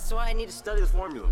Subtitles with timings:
[0.00, 1.28] That's why I need to study the formula.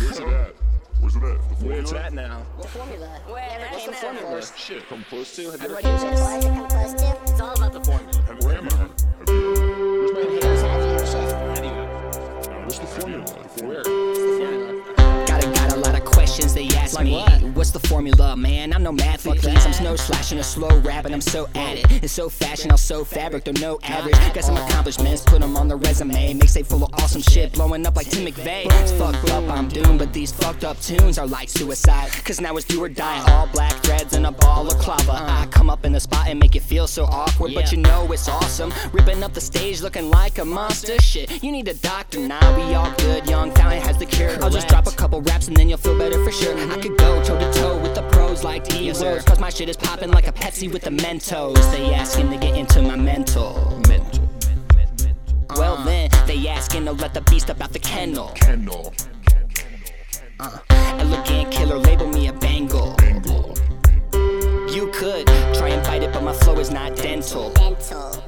[0.00, 0.54] Where's it at?
[1.00, 1.58] Where's it at?
[1.58, 2.06] The Where it's formula?
[2.06, 2.46] at now.
[2.60, 3.08] The formula.
[3.26, 4.22] Where You ever the came to formula?
[4.22, 4.46] formula?
[4.56, 5.50] Shit, come close to.
[5.50, 6.20] Have you ever do What this?
[6.20, 7.22] does it come close to?
[7.32, 8.22] It's all about the formula.
[8.22, 8.76] Have, where am I?
[8.76, 10.14] Have you?
[10.14, 11.32] Where's my Here's have you, chef.
[11.32, 12.62] How do you?
[12.62, 13.24] What's the formula?
[13.24, 13.82] The formula.
[13.82, 15.26] Where?
[15.26, 17.14] Got a, got a lot of questions they ask Like me.
[17.14, 17.42] what?
[17.72, 18.74] The formula, man?
[18.74, 19.40] I'm no please.
[19.40, 19.64] that.
[19.64, 22.04] I'm snow slashing a slow rap, and I'm so at it.
[22.04, 24.14] It's so fashion, I'll sew fabric, though no average.
[24.34, 26.34] Got some accomplishments, put them on the resume.
[26.34, 28.66] Mixtape full of awesome shit, blowing up like Tim McVeigh.
[28.82, 32.10] It's fucked up, I'm doomed, but these fucked up tunes are like suicide.
[32.26, 35.31] Cause now it's do or die, all black threads and a balaclava.
[35.72, 38.70] Up in the spot and make it feel so awkward, but you know it's awesome.
[38.92, 41.00] Ripping up the stage looking like a monster.
[41.00, 43.26] Shit, you need a doctor, nah, we all good.
[43.26, 44.36] Young Fountain has the cure.
[44.44, 46.54] I'll just drop a couple raps and then you'll feel better for sure.
[46.70, 49.70] I could go toe to toe with the pros like D words, cause my shit
[49.70, 51.54] is popping like a Pepsi with the Mentos.
[51.72, 53.80] They asking to get into my mental.
[53.88, 54.28] Mental.
[55.56, 55.84] Well uh-huh.
[55.84, 58.32] then, they asking to let the beast up out the kennel.
[58.34, 58.92] Kendall.
[60.38, 61.41] Uh, elegant
[66.24, 67.50] my flow is not dental.
[67.50, 68.22] Dental.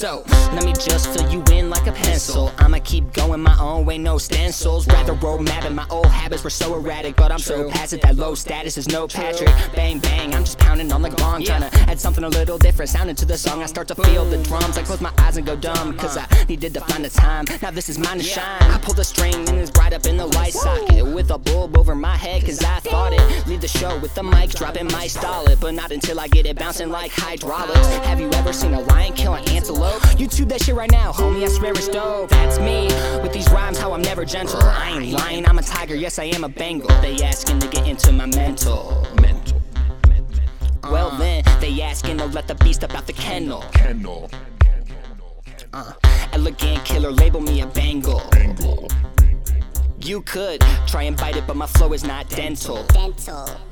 [0.00, 2.50] So, let me just fill you in like a pencil.
[2.58, 4.86] I'ma keep going my own way, no stencils.
[4.86, 7.70] Rather road mapping my old habits were so erratic, but I'm so True.
[7.70, 9.50] past it that low status is no Patrick.
[9.74, 12.88] Bang bang, I'm just pounding on the gong, trying to something a little different.
[12.88, 14.78] Sounding to the song, I start to feel the drums.
[14.78, 17.44] I close my eyes and go dumb, cause I needed to find the time.
[17.62, 18.62] Now this is mine to shine.
[18.62, 21.76] I pull the string and it's right up in the light socket with a bulb
[21.76, 23.46] over my head, cause I thought it.
[23.46, 26.46] Leave the show with the mic dropping, might stall it, but not until I get
[26.46, 27.88] it bouncing like hydraulics.
[28.06, 30.00] Have you ever seen a lion kill an antelope?
[30.16, 31.44] YouTube that shit right now, homie.
[31.44, 32.30] I swear it's dope.
[32.30, 32.86] That's me
[33.22, 34.60] with these rhymes, how I'm never gentle.
[34.62, 35.94] I ain't lying, I'm a tiger.
[35.94, 36.88] Yes, I am a Bengal.
[37.02, 39.06] They asking to get into my mental.
[39.20, 39.60] Mental.
[40.84, 43.62] Well then, they asking to let the beast up out the kennel.
[43.72, 44.30] Kendall.
[45.72, 45.92] Uh,
[46.32, 48.22] elegant killer, label me a Bengal.
[48.34, 48.88] Angle.
[50.00, 52.84] You could try and bite it, but my flow is not dental.
[52.86, 53.69] Dental.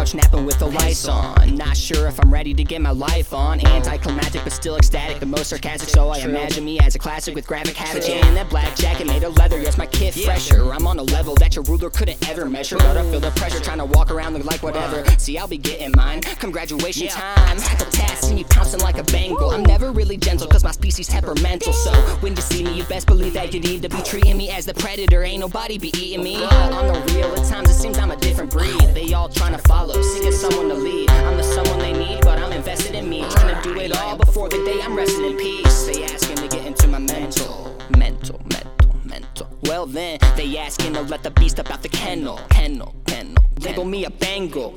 [0.00, 1.54] Couch napping with the lights on.
[1.54, 3.64] Not sure if I'm ready to get my life on.
[3.66, 5.88] Anticlimactic but still ecstatic, the most sarcastic.
[5.90, 8.08] So I imagine me as a classic with graphic habits.
[8.08, 9.60] And that black jacket made of leather.
[9.60, 10.72] Yes, my kid fresher.
[10.72, 12.76] I'm on a level that your ruler couldn't ever measure.
[12.78, 15.04] But I feel the pressure trying to walk around look like whatever.
[15.18, 16.22] See, I'll be getting mine.
[16.22, 17.58] Come graduation time.
[17.58, 18.29] Potassium,
[18.70, 19.50] pouncing like a Bengal.
[19.50, 21.72] I'm never really gentle cause my species temperamental.
[21.72, 24.50] So when you see me, you best believe that you need to be treating me
[24.50, 25.22] as the predator.
[25.22, 26.38] Ain't nobody be eating me.
[26.38, 28.80] But on the real, at times it seems I'm a different breed.
[28.94, 31.10] They all trying to follow, seeking someone to lead.
[31.10, 33.24] I'm the someone they need, but I'm invested in me.
[33.30, 35.86] Trying to do it all before the day I'm resting in peace.
[35.86, 37.76] They asking to get into my mental.
[37.96, 39.58] Mental, mental, mental.
[39.62, 42.40] Well then, they asking to let the beast up out the kennel.
[42.50, 43.42] Kennel, kennel.
[43.60, 44.76] Label me a Bengal.